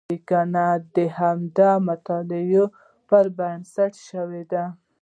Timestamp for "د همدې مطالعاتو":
0.95-2.63